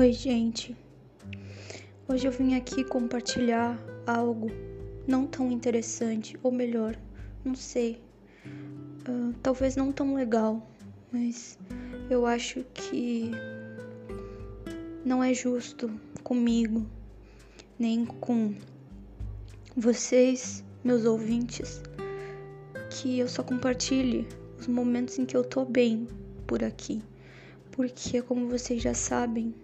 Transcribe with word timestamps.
Oi, 0.00 0.14
gente. 0.14 0.74
Hoje 2.08 2.26
eu 2.26 2.32
vim 2.32 2.54
aqui 2.54 2.82
compartilhar 2.84 3.78
algo 4.06 4.50
não 5.06 5.26
tão 5.26 5.52
interessante, 5.52 6.40
ou 6.42 6.50
melhor, 6.50 6.98
não 7.44 7.54
sei. 7.54 8.00
Uh, 9.06 9.34
talvez 9.42 9.76
não 9.76 9.92
tão 9.92 10.14
legal, 10.14 10.66
mas 11.12 11.58
eu 12.08 12.24
acho 12.24 12.64
que 12.72 13.30
não 15.04 15.22
é 15.22 15.34
justo 15.34 15.90
comigo, 16.24 16.86
nem 17.78 18.06
com 18.06 18.54
vocês, 19.76 20.64
meus 20.82 21.04
ouvintes, 21.04 21.82
que 22.88 23.18
eu 23.18 23.28
só 23.28 23.42
compartilhe 23.42 24.26
os 24.58 24.66
momentos 24.66 25.18
em 25.18 25.26
que 25.26 25.36
eu 25.36 25.44
tô 25.44 25.62
bem 25.62 26.08
por 26.46 26.64
aqui. 26.64 27.02
Porque, 27.70 28.22
como 28.22 28.48
vocês 28.48 28.80
já 28.80 28.94
sabem, 28.94 29.54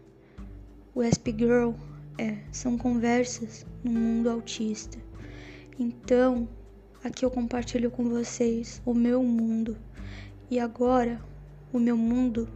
o 0.97 1.03
SP 1.05 1.29
Girl 1.37 1.73
é, 2.17 2.39
são 2.51 2.79
conversas 2.79 3.67
no 3.85 3.91
mundo 3.91 4.31
autista. 4.31 4.97
Então, 5.79 6.49
aqui 7.05 7.23
eu 7.23 7.31
compartilho 7.31 7.91
com 7.91 8.09
vocês 8.09 8.81
o 8.83 8.95
meu 8.95 9.23
mundo. 9.23 9.77
E 10.51 10.59
agora, 10.59 11.21
o 11.71 11.79
meu 11.79 11.99
mundo 11.99 12.49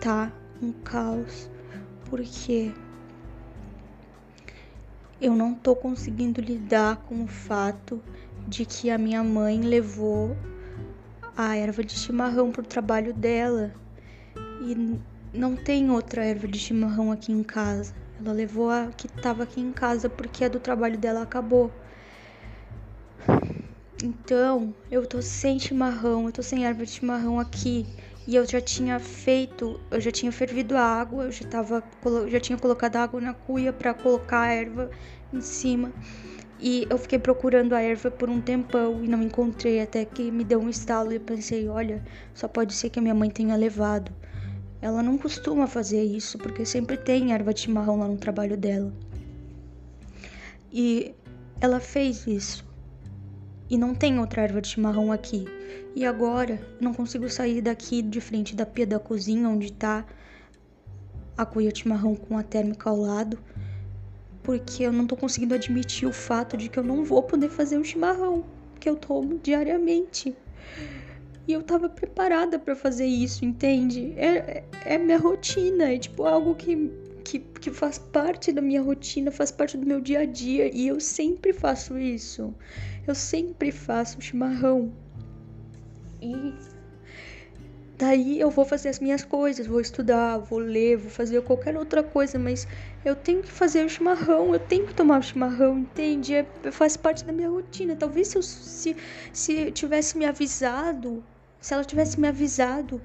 tá 0.00 0.32
um 0.62 0.70
caos. 0.70 1.50
Porque 2.08 2.72
eu 5.20 5.34
não 5.34 5.56
tô 5.56 5.74
conseguindo 5.74 6.40
lidar 6.40 6.98
com 6.98 7.24
o 7.24 7.26
fato 7.26 8.00
de 8.46 8.64
que 8.64 8.90
a 8.90 8.96
minha 8.96 9.24
mãe 9.24 9.60
levou 9.60 10.36
a 11.36 11.56
erva 11.56 11.82
de 11.82 11.94
chimarrão 11.94 12.52
pro 12.52 12.62
trabalho 12.62 13.12
dela. 13.12 13.74
E 14.62 15.00
não 15.34 15.56
tem 15.56 15.90
outra 15.90 16.24
erva 16.24 16.46
de 16.46 16.58
chimarrão 16.58 17.10
aqui 17.10 17.32
em 17.32 17.42
casa. 17.42 17.92
Ela 18.20 18.32
levou 18.32 18.70
a 18.70 18.90
que 18.96 19.08
estava 19.08 19.42
aqui 19.42 19.60
em 19.60 19.72
casa 19.72 20.08
porque 20.08 20.44
a 20.44 20.48
do 20.48 20.60
trabalho 20.60 20.96
dela 20.96 21.22
acabou. 21.22 21.72
Então, 24.02 24.72
eu 24.90 25.04
tô 25.04 25.20
sem 25.20 25.58
chimarrão, 25.58 26.26
eu 26.26 26.32
tô 26.32 26.42
sem 26.42 26.64
erva 26.64 26.84
de 26.84 26.92
chimarrão 26.92 27.40
aqui. 27.40 27.84
E 28.26 28.36
eu 28.36 28.46
já 28.46 28.60
tinha 28.60 28.98
feito, 29.00 29.78
eu 29.90 30.00
já 30.00 30.10
tinha 30.10 30.32
fervido 30.32 30.76
a 30.76 30.82
água, 30.82 31.24
eu 31.24 31.32
já, 31.32 31.46
tava, 31.46 31.82
já 32.28 32.40
tinha 32.40 32.56
colocado 32.56 32.96
água 32.96 33.20
na 33.20 33.34
cuia 33.34 33.72
para 33.72 33.92
colocar 33.92 34.42
a 34.42 34.52
erva 34.52 34.90
em 35.32 35.40
cima. 35.40 35.92
E 36.58 36.86
eu 36.88 36.96
fiquei 36.96 37.18
procurando 37.18 37.74
a 37.74 37.82
erva 37.82 38.10
por 38.10 38.30
um 38.30 38.40
tempão 38.40 39.04
e 39.04 39.08
não 39.08 39.22
encontrei, 39.22 39.80
até 39.80 40.04
que 40.04 40.30
me 40.30 40.44
deu 40.44 40.60
um 40.60 40.70
estalo 40.70 41.12
e 41.12 41.16
eu 41.16 41.20
pensei, 41.20 41.68
olha, 41.68 42.02
só 42.32 42.46
pode 42.48 42.72
ser 42.72 42.88
que 42.88 42.98
a 42.98 43.02
minha 43.02 43.14
mãe 43.14 43.28
tenha 43.28 43.56
levado. 43.56 44.10
Ela 44.84 45.02
não 45.02 45.16
costuma 45.16 45.66
fazer 45.66 46.04
isso, 46.04 46.36
porque 46.36 46.66
sempre 46.66 46.98
tem 46.98 47.32
erva 47.32 47.54
de 47.54 47.60
chimarrão 47.60 47.98
lá 47.98 48.06
no 48.06 48.18
trabalho 48.18 48.54
dela. 48.54 48.92
E 50.70 51.14
ela 51.58 51.80
fez 51.80 52.26
isso. 52.26 52.62
E 53.70 53.78
não 53.78 53.94
tem 53.94 54.18
outra 54.18 54.42
erva 54.42 54.60
de 54.60 54.68
chimarrão 54.68 55.10
aqui. 55.10 55.46
E 55.96 56.04
agora 56.04 56.60
não 56.78 56.92
consigo 56.92 57.30
sair 57.30 57.62
daqui 57.62 58.02
de 58.02 58.20
frente 58.20 58.54
da 58.54 58.66
pia 58.66 58.86
da 58.86 58.98
cozinha 58.98 59.48
onde 59.48 59.72
tá 59.72 60.04
a 61.34 61.46
cuia 61.46 61.72
de 61.72 61.78
chimarrão 61.78 62.14
com 62.14 62.36
a 62.36 62.42
térmica 62.42 62.90
ao 62.90 62.98
lado, 62.98 63.38
porque 64.42 64.82
eu 64.82 64.92
não 64.92 65.06
tô 65.06 65.16
conseguindo 65.16 65.54
admitir 65.54 66.06
o 66.06 66.12
fato 66.12 66.58
de 66.58 66.68
que 66.68 66.78
eu 66.78 66.84
não 66.84 67.04
vou 67.04 67.22
poder 67.22 67.48
fazer 67.48 67.78
o 67.78 67.84
chimarrão 67.84 68.44
que 68.78 68.86
eu 68.86 68.96
tomo 68.96 69.40
diariamente. 69.42 70.36
E 71.46 71.52
eu 71.52 71.62
tava 71.62 71.88
preparada 71.88 72.58
para 72.58 72.74
fazer 72.74 73.06
isso, 73.06 73.44
entende? 73.44 74.14
É, 74.16 74.64
é, 74.84 74.94
é 74.94 74.98
minha 74.98 75.18
rotina, 75.18 75.92
é 75.92 75.98
tipo 75.98 76.24
algo 76.24 76.54
que, 76.54 76.90
que, 77.22 77.38
que 77.38 77.70
faz 77.70 77.98
parte 77.98 78.50
da 78.50 78.62
minha 78.62 78.80
rotina, 78.80 79.30
faz 79.30 79.50
parte 79.50 79.76
do 79.76 79.86
meu 79.86 80.00
dia 80.00 80.20
a 80.20 80.24
dia. 80.24 80.74
E 80.74 80.88
eu 80.88 80.98
sempre 80.98 81.52
faço 81.52 81.98
isso. 81.98 82.54
Eu 83.06 83.14
sempre 83.14 83.70
faço 83.70 84.22
chimarrão. 84.22 84.90
E 86.22 86.54
daí 87.98 88.40
eu 88.40 88.48
vou 88.48 88.64
fazer 88.64 88.88
as 88.88 88.98
minhas 88.98 89.22
coisas, 89.22 89.66
vou 89.66 89.80
estudar, 89.82 90.38
vou 90.38 90.58
ler, 90.58 90.96
vou 90.96 91.10
fazer 91.10 91.42
qualquer 91.42 91.76
outra 91.76 92.02
coisa, 92.02 92.38
mas 92.38 92.66
eu 93.04 93.14
tenho 93.14 93.42
que 93.42 93.52
fazer 93.52 93.84
o 93.84 93.88
chimarrão, 93.88 94.54
eu 94.54 94.58
tenho 94.58 94.86
que 94.86 94.94
tomar 94.94 95.18
o 95.18 95.22
chimarrão, 95.22 95.80
entende? 95.80 96.34
É, 96.34 96.46
faz 96.72 96.96
parte 96.96 97.22
da 97.22 97.34
minha 97.34 97.50
rotina. 97.50 97.94
Talvez 97.94 98.28
se, 98.28 98.38
eu, 98.38 98.42
se, 98.42 98.96
se 99.30 99.70
tivesse 99.72 100.16
me 100.16 100.24
avisado 100.24 101.22
se 101.64 101.72
ela 101.72 101.82
tivesse 101.82 102.20
me 102.20 102.28
avisado 102.28 103.00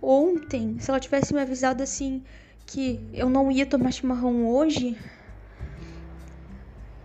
ontem, 0.00 0.78
se 0.80 0.90
ela 0.90 0.98
tivesse 0.98 1.34
me 1.34 1.40
avisado 1.42 1.82
assim 1.82 2.22
que 2.64 2.98
eu 3.12 3.28
não 3.28 3.52
ia 3.52 3.66
tomar 3.66 3.92
chimarrão 3.92 4.48
hoje, 4.48 4.96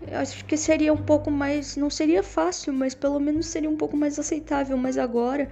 eu 0.00 0.16
acho 0.16 0.42
que 0.46 0.56
seria 0.56 0.94
um 0.94 1.02
pouco 1.02 1.30
mais, 1.30 1.76
não 1.76 1.90
seria 1.90 2.22
fácil, 2.22 2.72
mas 2.72 2.94
pelo 2.94 3.20
menos 3.20 3.48
seria 3.48 3.68
um 3.68 3.76
pouco 3.76 3.94
mais 3.94 4.18
aceitável, 4.18 4.78
mas 4.78 4.96
agora 4.96 5.50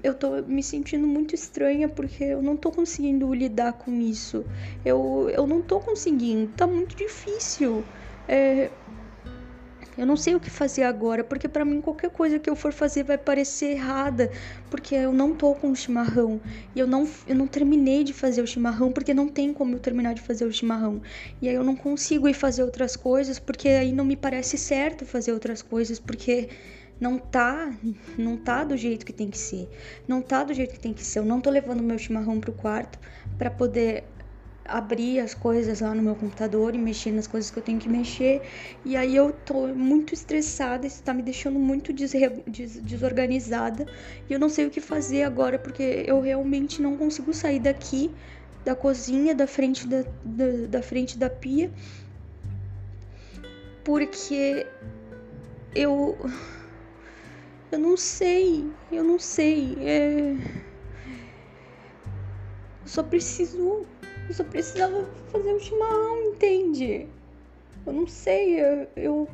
eu 0.00 0.14
tô 0.14 0.40
me 0.42 0.62
sentindo 0.62 1.08
muito 1.08 1.34
estranha 1.34 1.88
porque 1.88 2.22
eu 2.22 2.40
não 2.40 2.56
tô 2.56 2.70
conseguindo 2.70 3.34
lidar 3.34 3.72
com 3.72 4.00
isso. 4.00 4.46
Eu, 4.84 5.28
eu 5.28 5.44
não 5.44 5.60
tô 5.60 5.80
conseguindo, 5.80 6.52
tá 6.52 6.68
muito 6.68 6.94
difícil. 6.94 7.84
É, 8.28 8.70
eu 9.96 10.06
não 10.06 10.16
sei 10.16 10.34
o 10.34 10.40
que 10.40 10.50
fazer 10.50 10.82
agora, 10.82 11.22
porque 11.22 11.48
para 11.48 11.64
mim 11.64 11.80
qualquer 11.80 12.10
coisa 12.10 12.38
que 12.38 12.50
eu 12.50 12.56
for 12.56 12.72
fazer 12.72 13.04
vai 13.04 13.16
parecer 13.16 13.72
errada, 13.72 14.30
porque 14.70 14.94
eu 14.94 15.12
não 15.12 15.34
tô 15.34 15.54
com 15.54 15.70
o 15.70 15.76
chimarrão. 15.76 16.40
E 16.74 16.80
eu 16.80 16.86
não, 16.86 17.08
eu 17.26 17.34
não 17.36 17.46
terminei 17.46 18.02
de 18.02 18.12
fazer 18.12 18.42
o 18.42 18.46
chimarrão, 18.46 18.92
porque 18.92 19.14
não 19.14 19.28
tem 19.28 19.52
como 19.52 19.74
eu 19.74 19.78
terminar 19.78 20.14
de 20.14 20.20
fazer 20.20 20.44
o 20.44 20.52
chimarrão. 20.52 21.00
E 21.40 21.48
aí 21.48 21.54
eu 21.54 21.64
não 21.64 21.76
consigo 21.76 22.28
ir 22.28 22.34
fazer 22.34 22.62
outras 22.62 22.96
coisas, 22.96 23.38
porque 23.38 23.68
aí 23.68 23.92
não 23.92 24.04
me 24.04 24.16
parece 24.16 24.58
certo 24.58 25.04
fazer 25.04 25.32
outras 25.32 25.62
coisas, 25.62 25.98
porque 25.98 26.48
não 27.00 27.18
tá, 27.18 27.72
não 28.16 28.36
tá 28.36 28.64
do 28.64 28.76
jeito 28.76 29.04
que 29.04 29.12
tem 29.12 29.28
que 29.28 29.38
ser. 29.38 29.68
Não 30.06 30.22
tá 30.22 30.44
do 30.44 30.54
jeito 30.54 30.72
que 30.72 30.80
tem 30.80 30.92
que 30.92 31.04
ser. 31.04 31.18
Eu 31.20 31.24
não 31.24 31.40
tô 31.40 31.50
levando 31.50 31.82
meu 31.82 31.98
chimarrão 31.98 32.40
pro 32.40 32.52
quarto 32.52 32.98
para 33.36 33.50
poder 33.50 34.04
abrir 34.64 35.20
as 35.20 35.34
coisas 35.34 35.80
lá 35.80 35.94
no 35.94 36.02
meu 36.02 36.14
computador 36.14 36.74
e 36.74 36.78
mexer 36.78 37.12
nas 37.12 37.26
coisas 37.26 37.50
que 37.50 37.58
eu 37.58 37.62
tenho 37.62 37.78
que 37.78 37.88
mexer. 37.88 38.42
E 38.84 38.96
aí 38.96 39.14
eu 39.14 39.32
tô 39.32 39.68
muito 39.68 40.14
estressada, 40.14 40.86
isso 40.86 41.02
tá 41.02 41.12
me 41.12 41.22
deixando 41.22 41.58
muito 41.58 41.92
desre... 41.92 42.42
des... 42.46 42.80
desorganizada. 42.80 43.86
E 44.28 44.32
eu 44.32 44.38
não 44.38 44.48
sei 44.48 44.66
o 44.66 44.70
que 44.70 44.80
fazer 44.80 45.22
agora, 45.24 45.58
porque 45.58 46.04
eu 46.06 46.20
realmente 46.20 46.80
não 46.80 46.96
consigo 46.96 47.32
sair 47.34 47.60
daqui, 47.60 48.10
da 48.64 48.74
cozinha, 48.74 49.34
da 49.34 49.46
frente 49.46 49.86
da, 49.86 50.02
da, 50.24 50.66
da 50.68 50.82
frente 50.82 51.18
da 51.18 51.28
pia. 51.28 51.70
Porque 53.84 54.66
eu. 55.74 56.16
Eu 57.70 57.78
não 57.78 57.96
sei, 57.96 58.70
eu 58.90 59.04
não 59.04 59.18
sei. 59.18 59.76
É... 59.80 60.36
Eu 62.82 62.88
só 62.88 63.02
preciso 63.02 63.84
eu 64.28 64.34
só 64.34 64.44
precisava 64.44 65.04
fazer 65.30 65.54
um 65.54 65.60
chimarrão, 65.60 66.22
entende? 66.28 67.06
Eu 67.86 67.92
não 67.92 68.06
sei, 68.06 68.60
eu. 68.60 68.88
eu... 68.96 69.28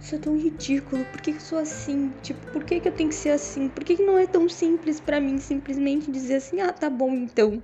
Isso 0.00 0.14
é 0.14 0.18
tão 0.18 0.36
ridículo. 0.36 1.04
Por 1.06 1.20
que 1.20 1.30
eu 1.32 1.40
sou 1.40 1.58
assim? 1.58 2.12
Tipo, 2.22 2.46
por 2.52 2.62
que, 2.62 2.78
que 2.78 2.86
eu 2.86 2.92
tenho 2.92 3.08
que 3.08 3.14
ser 3.14 3.30
assim? 3.30 3.68
Por 3.68 3.82
que, 3.82 3.96
que 3.96 4.04
não 4.04 4.16
é 4.16 4.26
tão 4.26 4.48
simples 4.48 5.00
para 5.00 5.20
mim 5.20 5.38
simplesmente 5.38 6.10
dizer 6.10 6.36
assim, 6.36 6.60
ah, 6.60 6.72
tá 6.72 6.88
bom 6.88 7.10
então? 7.10 7.60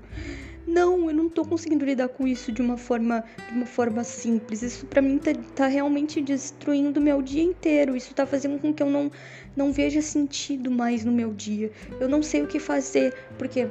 Não, 0.66 1.10
eu 1.10 1.15
não 1.15 1.28
tô 1.28 1.44
conseguindo 1.44 1.84
lidar 1.84 2.09
com 2.09 2.26
isso 2.26 2.50
de 2.53 2.62
uma 2.62 2.76
forma, 2.76 3.25
de 3.48 3.54
uma 3.54 3.66
forma 3.66 4.03
simples. 4.04 4.62
Isso 4.62 4.87
para 4.87 5.03
mim 5.03 5.19
tá, 5.19 5.32
tá 5.54 5.66
realmente 5.66 6.21
destruindo 6.21 7.00
meu 7.00 7.21
dia 7.21 7.42
inteiro. 7.42 7.97
Isso 7.97 8.15
tá 8.15 8.24
fazendo 8.24 8.59
com 8.59 8.72
que 8.72 8.83
eu 8.83 8.89
não, 8.89 9.10
não 9.54 9.72
veja 9.72 10.01
sentido 10.01 10.71
mais 10.71 11.04
no 11.04 11.12
meu 11.12 11.33
dia. 11.33 11.71
Eu 12.01 12.09
não 12.09 12.22
sei 12.22 12.42
o 12.42 12.47
que 12.47 12.59
fazer, 12.59 13.15
porque 13.39 13.68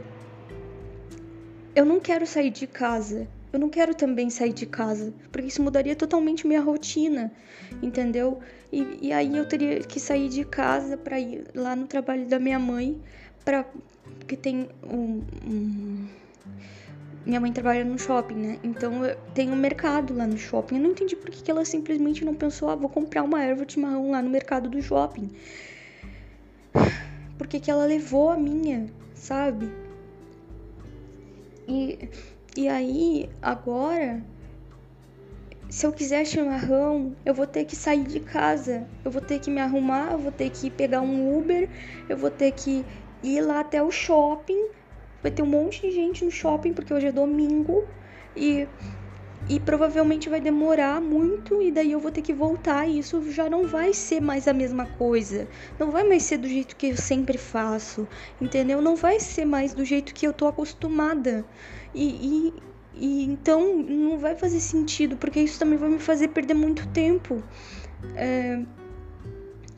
eu 1.75 1.85
não 1.85 2.00
quero 2.00 2.25
sair 2.25 2.50
de 2.50 2.68
casa. 2.68 3.27
Eu 3.53 3.59
não 3.59 3.69
quero 3.69 3.94
também 3.94 4.29
sair 4.29 4.53
de 4.53 4.65
casa, 4.65 5.13
porque 5.29 5.47
isso 5.47 5.62
mudaria 5.62 5.94
totalmente 5.94 6.47
minha 6.47 6.62
rotina, 6.62 7.29
entendeu? 7.81 8.39
E, 8.71 9.00
e 9.01 9.12
aí 9.12 9.38
eu 9.38 9.45
teria 9.45 9.79
que 9.81 10.00
sair 10.00 10.29
de 10.29 10.45
casa 10.45 10.95
para 10.95 11.19
ir 11.19 11.44
lá 11.53 11.75
no 11.75 11.85
trabalho 11.85 12.25
da 12.25 12.39
minha 12.39 12.57
mãe, 12.57 12.97
para 13.44 13.65
que 14.25 14.38
tem 14.38 14.69
um, 14.81 15.21
um, 15.45 16.07
minha 17.25 17.41
mãe 17.41 17.51
trabalha 17.51 17.83
no 17.83 18.00
shopping, 18.00 18.35
né? 18.35 18.59
Então 18.63 19.01
tem 19.33 19.51
um 19.51 19.56
mercado 19.57 20.13
lá 20.13 20.25
no 20.25 20.38
shopping. 20.38 20.75
Eu 20.75 20.83
não 20.83 20.91
entendi 20.91 21.17
por 21.17 21.29
que, 21.29 21.51
ela 21.51 21.65
simplesmente 21.65 22.24
não 22.24 22.33
pensou, 22.33 22.69
ah, 22.69 22.75
vou 22.75 22.88
comprar 22.88 23.21
uma 23.24 23.44
erva 23.44 23.65
de 23.65 23.77
marrom 23.77 24.12
lá 24.12 24.21
no 24.21 24.29
mercado 24.29 24.69
do 24.69 24.81
shopping. 24.81 25.29
Por 27.38 27.47
que, 27.47 27.59
que 27.59 27.69
ela 27.69 27.85
levou 27.85 28.29
a 28.29 28.38
minha, 28.38 28.88
sabe? 29.13 29.69
E, 31.71 32.09
e 32.57 32.68
aí, 32.68 33.29
agora, 33.41 34.21
se 35.69 35.85
eu 35.85 35.94
quiser 35.94 36.25
chimarrão, 36.25 37.15
eu 37.25 37.33
vou 37.33 37.47
ter 37.47 37.63
que 37.63 37.75
sair 37.75 38.03
de 38.03 38.19
casa. 38.19 38.85
Eu 39.06 39.12
vou 39.12 39.21
ter 39.21 39.39
que 39.39 39.50
me 39.50 39.62
arrumar, 39.62 40.12
eu 40.12 40.19
vou 40.19 40.31
ter 40.31 40.50
que 40.50 40.69
pegar 40.69 41.01
um 41.01 41.38
Uber, 41.38 41.69
eu 42.09 42.18
vou 42.18 42.29
ter 42.29 42.51
que 42.51 42.85
ir 43.23 43.41
lá 43.41 43.62
até 43.62 43.81
o 43.81 43.89
shopping 43.89 44.81
vai 45.21 45.31
ter 45.31 45.44
um 45.44 45.47
monte 45.47 45.81
de 45.81 45.91
gente 45.91 46.25
no 46.25 46.31
shopping, 46.31 46.73
porque 46.73 46.94
hoje 46.94 47.07
é 47.07 47.12
domingo, 47.12 47.88
e, 48.35 48.67
e 49.51 49.59
provavelmente 49.59 50.30
vai 50.30 50.39
demorar 50.39 51.01
muito, 51.01 51.62
e 51.62 51.74
daí 51.74 51.92
eu 51.92 52.00
vou 52.00 52.09
ter 52.09 52.21
que 52.21 52.33
voltar, 52.33 52.88
e 52.88 53.00
isso 53.00 53.30
já 53.33 53.50
não 53.50 53.68
vai 53.68 53.94
ser 53.94 54.21
mais 54.21 54.48
a 54.48 54.53
mesma 54.53 54.86
coisa. 54.86 55.45
Não 55.77 55.92
vai 55.92 56.07
mais 56.07 56.24
ser 56.24 56.38
do 56.38 56.48
jeito 56.48 56.74
que 56.74 56.88
eu 56.88 56.95
sempre 56.95 57.38
faço, 57.38 58.07
entendeu? 58.39 58.81
Não 58.81 58.95
vai 58.95 59.19
ser 59.19 59.44
mais 59.44 59.74
do 59.74 59.83
jeito 59.83 60.13
que 60.13 60.25
eu 60.25 60.31
tô 60.31 60.48
acostumada. 60.48 61.44
E, 61.94 62.53
e, 62.53 62.53
e 62.94 63.25
então 63.25 63.75
não 63.83 64.18
vai 64.18 64.38
fazer 64.38 64.62
sentido, 64.62 65.18
porque 65.18 65.42
isso 65.42 65.59
também 65.59 65.77
vai 65.77 65.89
me 65.89 66.00
fazer 66.00 66.30
perder 66.30 66.53
muito 66.53 66.88
tempo. 66.88 67.44
É, 68.15 68.57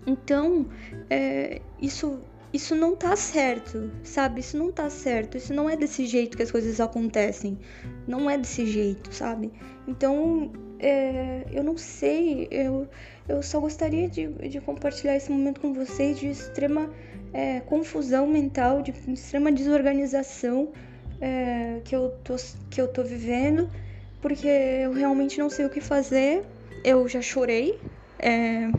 então, 0.06 0.68
é, 1.10 1.64
isso 1.82 2.22
isso 2.54 2.76
não 2.76 2.96
tá 2.96 3.16
certo, 3.16 3.92
sabe? 4.04 4.42
Isso 4.42 4.56
não 4.56 4.72
tá 4.72 4.88
certo. 4.88 5.36
Isso 5.38 5.52
não 5.52 5.68
é 5.68 5.76
desse 5.76 6.06
jeito 6.06 6.38
que 6.38 6.44
as 6.44 6.52
coisas 6.52 6.80
acontecem. 6.80 7.58
Não 8.08 8.30
é 8.30 8.38
desse 8.38 8.68
jeito, 8.68 9.12
sabe? 9.12 9.52
Então, 9.88 10.52
é, 10.78 11.46
eu 11.52 11.64
não 11.64 11.76
sei. 11.76 12.48
Eu, 12.52 12.88
eu 13.28 13.42
só 13.42 13.60
gostaria 13.60 14.08
de, 14.08 14.28
de 14.28 14.62
compartilhar 14.62 15.16
esse 15.16 15.32
momento 15.32 15.60
com 15.62 15.74
vocês 15.74 16.20
de 16.20 16.28
extrema 16.28 16.94
é, 17.34 17.60
confusão 17.62 18.28
mental, 18.28 18.84
de 18.84 18.92
extrema 18.92 19.52
desorganização 19.52 20.72
é, 21.20 21.82
que, 21.84 21.96
eu 21.96 22.12
tô, 22.24 22.36
que 22.70 22.80
eu 22.80 22.88
tô 22.88 23.04
vivendo, 23.04 23.68
porque 24.22 24.48
eu 24.48 24.94
realmente 24.94 25.40
não 25.40 25.50
sei 25.50 25.66
o 25.66 25.72
que 25.72 25.82
fazer. 25.82 26.44
Eu 26.84 27.08
já 27.08 27.22
chorei. 27.22 27.80
É, 28.20 28.70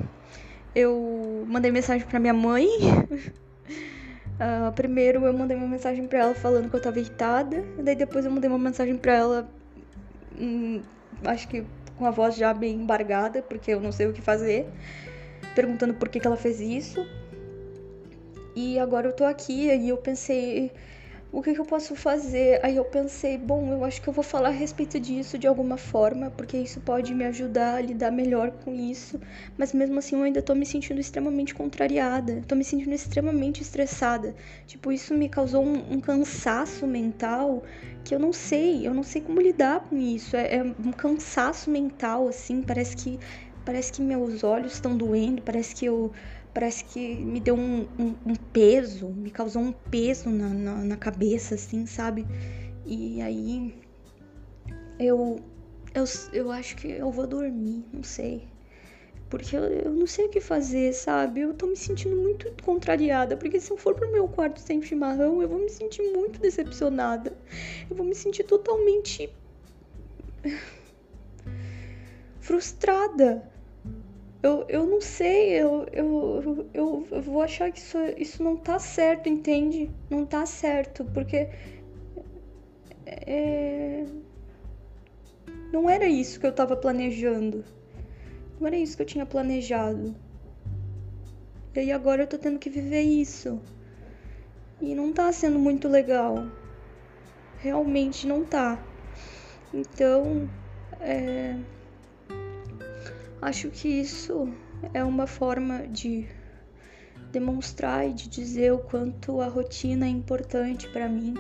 eu 0.77 1.44
mandei 1.49 1.73
mensagem 1.73 2.06
para 2.06 2.20
minha 2.20 2.35
mãe. 2.35 2.69
Uh, 4.34 4.72
primeiro 4.72 5.25
eu 5.25 5.32
mandei 5.32 5.56
uma 5.56 5.66
mensagem 5.66 6.06
para 6.08 6.19
ela 6.19 6.34
falando 6.34 6.69
que 6.69 6.75
eu 6.75 6.82
tava 6.82 6.98
irritada, 6.98 7.64
daí 7.82 7.94
depois 7.94 8.25
eu 8.25 8.31
mandei 8.31 8.50
uma 8.50 8.58
mensagem 8.58 8.96
para 8.96 9.12
ela, 9.12 9.48
hum, 10.36 10.82
acho 11.25 11.46
que 11.46 11.64
com 11.96 12.04
a 12.04 12.10
voz 12.10 12.34
já 12.34 12.52
bem 12.52 12.75
embargada, 12.75 13.42
porque 13.42 13.70
eu 13.70 13.81
não 13.81 13.92
sei 13.92 14.08
o 14.08 14.12
que 14.12 14.20
fazer, 14.20 14.66
perguntando 15.54 15.94
por 15.94 16.08
que, 16.08 16.19
que 16.19 16.26
ela 16.26 16.36
fez 16.36 16.60
isso. 16.60 17.06
E 18.56 18.78
agora 18.78 19.08
eu 19.08 19.12
tô 19.12 19.25
aqui 19.25 19.69
e 19.69 19.88
eu 19.88 19.96
pensei, 19.96 20.72
o 21.34 21.42
que, 21.42 21.52
que, 21.52 21.60
eu 21.60 21.64
posso 21.64 21.96
fazer? 21.96 22.60
Aí 22.62 22.76
eu 22.76 22.84
pensei, 22.84 23.36
bom, 23.36 23.72
eu 23.72 23.84
acho 23.84 24.00
que 24.00 24.08
eu 24.08 24.12
vou 24.12 24.22
falar 24.22 24.50
a 24.50 24.52
respeito 24.52 25.00
disso 25.00 25.36
de 25.36 25.48
alguma 25.48 25.76
forma, 25.76 26.31
porque 26.31 26.56
isso 26.56 26.81
pode 26.81 27.12
me 27.12 27.25
ajudar 27.25 27.75
a 27.75 27.81
lidar 27.81 28.12
melhor 28.12 28.52
com 28.52 28.72
isso. 28.72 29.20
Mas 29.58 29.72
mesmo 29.72 29.98
assim 29.98 30.14
eu 30.14 30.22
ainda 30.22 30.40
tô 30.40 30.54
me 30.54 30.64
sentindo 30.64 31.00
extremamente 31.00 31.52
contrariada, 31.52 32.40
tô 32.46 32.54
me 32.54 32.62
sentindo 32.62 32.94
extremamente 32.94 33.62
estressada. 33.62 34.32
Tipo, 34.64 34.92
isso 34.92 35.12
me 35.12 35.28
causou 35.28 35.64
um, 35.64 35.94
um 35.94 36.00
cansaço 36.00 36.86
mental 36.86 37.64
que 38.04 38.14
eu 38.14 38.19
não 38.20 38.32
sei, 38.32 38.86
eu 38.86 38.94
não 38.94 39.02
sei 39.02 39.20
como 39.20 39.40
lidar 39.40 39.81
com 39.81 39.98
isso. 39.98 40.36
É, 40.36 40.58
é 40.58 40.62
um 40.62 40.92
cansaço 40.92 41.69
mental, 41.69 42.28
assim, 42.28 42.62
parece 42.62 42.96
que. 42.96 43.19
Parece 43.64 43.90
que 43.90 44.02
meus 44.02 44.44
olhos 44.44 44.75
estão 44.75 44.94
doendo, 44.94 45.40
parece 45.40 45.75
que 45.75 45.86
eu 45.86 46.12
parece 46.55 46.85
que 46.85 47.17
me 47.17 47.41
deu 47.41 47.56
um, 47.56 47.83
um, 47.99 48.15
um 48.25 48.35
peso, 48.53 49.09
me 49.09 49.31
causou 49.31 49.61
um 49.61 49.73
peso 49.73 50.31
na, 50.31 50.49
na, 50.49 50.77
na, 50.85 50.97
cabeça, 50.97 51.56
assim, 51.56 51.85
sabe? 51.85 52.25
E 52.87 53.21
aí 53.21 53.75
eu, 54.99 55.41
eu, 55.93 56.05
eu 56.33 56.51
acho 56.53 56.77
que 56.77 56.89
eu 56.89 57.11
vou 57.11 57.27
dormir, 57.27 57.85
não 57.93 58.05
sei. 58.05 58.49
Porque 59.29 59.56
eu, 59.56 59.65
eu 59.65 59.93
não 59.93 60.06
sei 60.06 60.27
o 60.27 60.29
que 60.29 60.41
fazer, 60.41 60.93
sabe? 60.93 61.41
Eu 61.41 61.55
tô 61.55 61.67
me 61.67 61.77
sentindo 61.77 62.15
muito 62.15 62.49
contrariada. 62.62 63.37
Porque 63.37 63.59
se 63.59 63.73
eu 63.73 63.77
for 63.77 63.93
pro 63.95 64.12
meu 64.12 64.29
quarto 64.29 64.61
sem 64.61 64.81
chimarrão, 64.81 65.43
eu 65.43 65.49
vou 65.49 65.59
me 65.59 65.69
sentir 65.69 66.03
muito 66.12 66.39
decepcionada. 66.41 67.37
Eu 67.91 67.97
vou 67.97 68.06
me 68.06 68.15
sentir 68.15 68.45
totalmente. 68.45 69.35
frustrada 72.39 73.54
eu, 74.44 74.67
eu 74.69 74.87
não 74.87 75.00
sei, 75.00 75.55
eu, 75.55 75.87
eu, 75.91 76.69
eu, 76.75 77.08
eu 77.11 77.23
vou 77.23 77.41
achar 77.41 77.73
que 77.73 77.79
isso, 77.79 77.96
isso 78.19 78.43
não 78.43 78.58
tá 78.58 78.79
certo, 78.79 79.26
entende? 79.26 79.91
Não 80.11 80.26
tá 80.26 80.44
certo, 80.44 81.02
porque. 81.14 81.49
É... 83.06 84.05
Não 85.73 85.88
era 85.88 86.06
isso 86.06 86.38
que 86.38 86.46
eu 86.46 86.52
tava 86.52 86.76
planejando. 86.76 87.64
Não 88.61 88.67
era 88.67 88.76
isso 88.76 88.96
que 88.96 89.02
eu 89.02 89.06
tinha 89.06 89.25
planejado. 89.25 90.14
E 91.75 91.81
aí 91.81 91.91
agora 91.91 92.25
eu 92.25 92.26
tô 92.26 92.37
tendo 92.37 92.58
que 92.58 92.69
viver 92.69 93.00
isso. 93.00 93.58
E 94.79 94.94
não 94.94 95.11
tá 95.11 95.32
sendo 95.32 95.58
muito 95.58 95.88
legal. 95.88 96.46
Realmente 97.61 98.26
não 98.26 98.44
tá. 98.44 98.79
Então, 99.73 100.50
é 101.00 101.56
Acho 103.44 103.69
que 103.69 103.87
isso 103.88 104.49
é 104.94 105.05
uma 105.05 105.26
forma 105.26 105.87
de 105.87 106.26
demonstrar 107.31 108.08
e 108.08 108.14
de 108.14 108.26
dizer 108.26 108.73
o 108.73 108.79
quanto 108.79 109.38
a 109.43 109.46
rotina 109.46 110.06
é 110.06 110.08
importante 110.08 110.88
para 110.88 111.06
mim, 111.11 111.35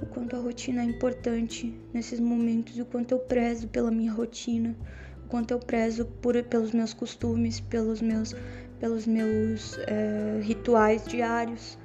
o 0.00 0.06
quanto 0.06 0.34
a 0.34 0.38
rotina 0.38 0.80
é 0.80 0.84
importante 0.86 1.78
nesses 1.92 2.18
momentos, 2.18 2.78
o 2.78 2.86
quanto 2.86 3.12
eu 3.12 3.18
prezo 3.18 3.68
pela 3.68 3.90
minha 3.90 4.10
rotina, 4.10 4.74
o 5.22 5.28
quanto 5.28 5.50
eu 5.50 5.58
prezo 5.58 6.06
por, 6.06 6.42
pelos 6.44 6.72
meus 6.72 6.94
costumes, 6.94 7.60
pelos 7.60 8.00
meus, 8.00 8.34
pelos 8.78 9.06
meus 9.06 9.76
é, 9.80 10.40
rituais 10.42 11.04
diários. 11.06 11.76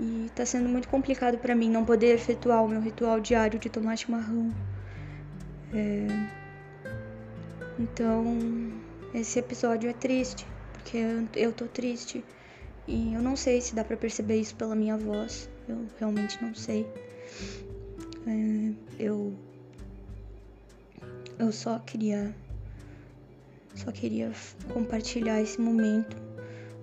E 0.00 0.28
tá 0.34 0.44
sendo 0.44 0.68
muito 0.68 0.88
complicado 0.88 1.38
para 1.38 1.54
mim 1.54 1.70
não 1.70 1.84
poder 1.84 2.12
efetuar 2.12 2.64
o 2.64 2.68
meu 2.68 2.80
ritual 2.80 3.20
diário 3.20 3.56
de 3.56 3.70
tomar 3.70 3.96
chimarrão. 3.96 4.52
É... 5.72 6.40
Então, 7.80 8.22
esse 9.14 9.38
episódio 9.38 9.88
é 9.88 9.94
triste, 9.94 10.46
porque 10.74 10.98
eu 11.34 11.50
tô 11.50 11.64
triste. 11.64 12.22
E 12.86 13.14
eu 13.14 13.22
não 13.22 13.36
sei 13.36 13.58
se 13.62 13.74
dá 13.74 13.82
para 13.82 13.96
perceber 13.96 14.36
isso 14.36 14.54
pela 14.54 14.74
minha 14.74 14.98
voz. 14.98 15.48
Eu 15.66 15.86
realmente 15.98 16.42
não 16.42 16.54
sei. 16.54 16.86
É, 18.26 18.72
eu. 18.98 19.32
Eu 21.38 21.50
só 21.50 21.78
queria. 21.78 22.34
Só 23.74 23.90
queria 23.90 24.30
compartilhar 24.74 25.40
esse 25.40 25.58
momento. 25.58 26.16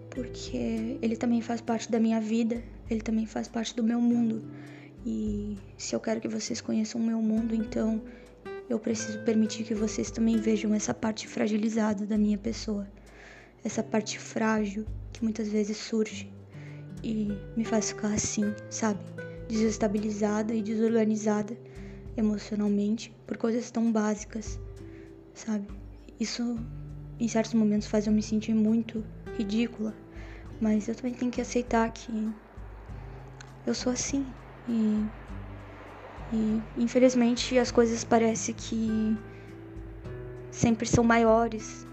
Porque 0.10 0.98
ele 1.00 1.16
também 1.16 1.42
faz 1.42 1.62
parte 1.62 1.92
da 1.92 2.00
minha 2.00 2.20
vida. 2.20 2.64
Ele 2.90 3.02
também 3.02 3.28
faz 3.28 3.48
parte 3.48 3.76
do 3.76 3.84
meu 3.84 4.02
mundo. 4.02 4.44
E 5.06 5.60
se 5.78 5.96
eu 5.96 6.00
quero 6.00 6.20
que 6.20 6.28
vocês 6.28 6.60
conheçam 6.60 7.00
o 7.00 7.04
meu 7.04 7.22
mundo, 7.22 7.54
então 7.54 8.02
eu 8.70 8.80
preciso 8.80 9.20
permitir 9.20 9.64
que 9.64 9.74
vocês 9.74 10.12
também 10.12 10.38
vejam 10.38 10.74
essa 10.74 10.94
parte 10.94 11.28
fragilizada 11.28 12.06
da 12.06 12.18
minha 12.18 12.38
pessoa, 12.38 12.88
essa 13.64 13.82
parte 13.82 14.20
frágil 14.20 14.86
que 15.14 15.24
muitas 15.24 15.48
vezes 15.48 15.78
surge 15.78 16.32
e 17.04 17.30
me 17.56 17.64
faz 17.64 17.90
ficar 17.90 18.14
assim, 18.14 18.54
sabe? 18.70 19.00
Desestabilizada 19.48 20.54
e 20.54 20.62
desorganizada 20.62 21.58
emocionalmente 22.18 23.16
por 23.26 23.38
coisas 23.38 23.72
tão 23.72 23.92
básicas, 23.92 24.60
sabe? 25.34 25.68
Isso 26.20 26.58
em 27.20 27.28
certos 27.28 27.54
momentos 27.54 27.88
faz 27.88 28.08
eu 28.08 28.14
me 28.14 28.22
sentir 28.22 28.54
muito 28.54 29.04
ridícula, 29.38 29.96
mas 30.60 30.88
eu 30.88 30.96
também 30.96 31.14
tenho 31.14 31.32
que 31.32 31.42
aceitar 31.42 31.90
que 31.92 32.34
eu 33.66 33.74
sou 33.74 33.94
assim 33.94 34.34
e 34.68 35.10
e 36.32 36.62
infelizmente 36.78 37.58
as 37.58 37.72
coisas 37.72 38.04
parecem 38.04 38.54
que 38.54 39.18
sempre 40.52 40.88
são 40.88 41.04
maiores 41.04 41.88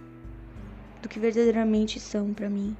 do 1.02 1.08
que 1.08 1.20
verdadeiramente 1.20 2.00
são 2.00 2.32
para 2.32 2.48
mim. 2.48 2.76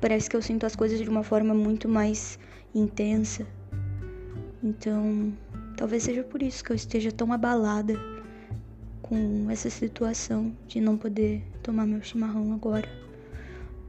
Parece 0.00 0.28
que 0.28 0.36
eu 0.36 0.42
sinto 0.42 0.66
as 0.66 0.74
coisas 0.74 0.98
de 0.98 1.08
uma 1.08 1.22
forma 1.22 1.54
muito 1.54 1.88
mais 1.88 2.38
intensa. 2.74 3.46
Então, 4.62 5.32
talvez 5.76 6.02
seja 6.02 6.24
por 6.24 6.42
isso 6.42 6.64
que 6.64 6.72
eu 6.72 6.76
esteja 6.76 7.12
tão 7.12 7.32
abalada 7.32 7.94
com 9.00 9.48
essa 9.50 9.70
situação 9.70 10.56
de 10.66 10.80
não 10.80 10.96
poder 10.96 11.42
tomar 11.62 11.86
meu 11.86 12.02
chimarrão 12.02 12.52
agora 12.52 12.88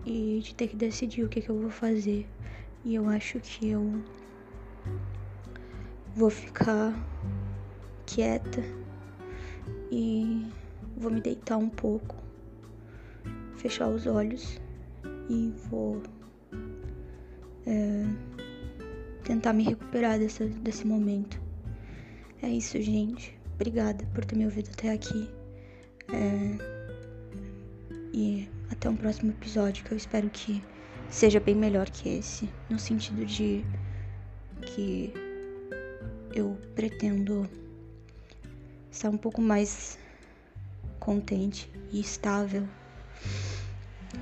e 0.05 0.39
de 0.43 0.53
ter 0.53 0.67
que 0.67 0.75
decidir 0.75 1.23
o 1.23 1.29
que, 1.29 1.41
que 1.41 1.49
eu 1.49 1.59
vou 1.59 1.69
fazer. 1.69 2.27
E 2.83 2.93
eu 2.93 3.07
acho 3.07 3.39
que 3.39 3.69
eu 3.69 4.03
Vou 6.15 6.29
ficar 6.29 6.93
quieta 8.05 8.61
e 9.91 10.45
vou 10.95 11.11
me 11.11 11.19
deitar 11.19 11.57
um 11.57 11.69
pouco, 11.69 12.15
fechar 13.57 13.89
os 13.89 14.05
olhos 14.05 14.61
e 15.27 15.51
vou 15.69 16.03
é, 17.65 18.05
tentar 19.23 19.53
me 19.53 19.63
recuperar 19.63 20.19
dessa, 20.19 20.45
desse 20.45 20.85
momento. 20.85 21.41
É 22.41 22.47
isso, 22.47 22.79
gente. 22.81 23.35
Obrigada 23.55 24.05
por 24.13 24.23
ter 24.25 24.35
me 24.35 24.45
ouvido 24.45 24.69
até 24.71 24.91
aqui. 24.91 25.29
É, 26.11 26.83
e 28.13 28.47
até 28.69 28.89
um 28.89 28.95
próximo 28.95 29.31
episódio 29.31 29.83
que 29.83 29.91
eu 29.91 29.97
espero 29.97 30.29
que 30.29 30.63
seja 31.09 31.39
bem 31.39 31.55
melhor 31.55 31.89
que 31.89 32.09
esse, 32.09 32.49
no 32.69 32.77
sentido 32.77 33.25
de 33.25 33.65
que 34.61 35.22
eu 36.33 36.57
pretendo 36.75 37.49
estar 38.91 39.09
um 39.09 39.17
pouco 39.17 39.41
mais 39.41 39.97
contente 40.99 41.69
e 41.91 41.99
estável. 41.99 42.67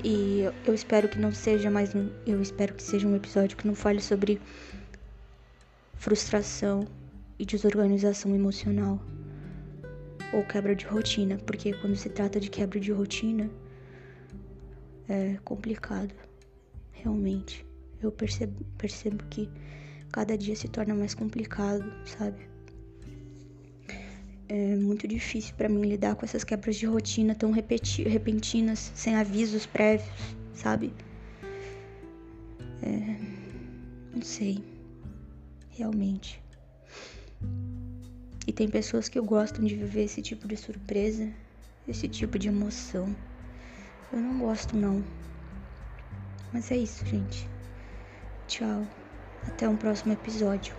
E 0.04 0.44
eu 0.66 0.74
espero 0.74 1.08
que 1.08 1.20
não 1.20 1.32
seja 1.32 1.70
mais 1.70 1.94
um, 1.94 2.10
eu 2.26 2.42
espero 2.42 2.74
que 2.74 2.82
seja 2.82 3.08
um 3.08 3.16
episódio 3.16 3.58
que 3.58 3.68
não 3.68 3.76
fale 3.76 4.02
sobre 4.02 4.42
frustração 5.96 6.88
e 7.38 7.46
desorganização 7.46 8.34
emocional 8.34 9.00
ou 10.34 10.44
quebra 10.44 10.76
de 10.76 10.86
rotina, 10.86 11.38
porque 11.46 11.74
quando 11.74 11.96
se 11.96 12.10
trata 12.10 12.40
de 12.40 12.50
quebra 12.50 12.80
de 12.80 12.92
rotina 12.92 13.50
é 15.10 15.38
complicado, 15.44 16.14
realmente. 16.92 17.66
Eu 18.02 18.12
percebo, 18.12 18.66
percebo 18.78 19.24
que 19.26 19.50
cada 20.12 20.38
dia 20.38 20.56
se 20.56 20.68
torna 20.68 20.94
mais 20.94 21.14
complicado, 21.14 21.92
sabe? 22.06 22.50
É 24.48 24.76
muito 24.76 25.08
difícil 25.08 25.56
para 25.56 25.70
mim 25.70 25.82
lidar 25.82 26.16
com 26.16 26.26
essas 26.26 26.44
quebras 26.44 26.76
de 26.76 26.86
rotina 26.86 27.34
tão 27.34 27.52
repentinas, 27.52 28.92
sem 28.94 29.16
avisos 29.16 29.66
prévios, 29.66 30.10
sabe? 30.54 30.94
É, 32.84 33.16
não 34.14 34.22
sei, 34.22 34.62
realmente. 35.70 36.42
E 38.46 38.52
tem 38.52 38.68
pessoas 38.68 39.08
que 39.08 39.22
gostam 39.22 39.64
de 39.64 39.76
viver 39.76 40.04
esse 40.04 40.22
tipo 40.22 40.48
de 40.48 40.58
surpresa, 40.58 41.32
esse 41.88 42.10
tipo 42.10 42.38
de 42.38 42.50
emoção. 42.50 43.16
Eu 44.12 44.20
não 44.20 44.38
gosto, 44.40 44.76
não. 44.76 45.02
Mas 46.52 46.70
é 46.72 46.78
isso, 46.78 47.06
gente. 47.06 47.48
Tchau. 48.48 48.86
Até 49.48 49.68
um 49.68 49.76
próximo 49.78 50.14
episódio. 50.14 50.76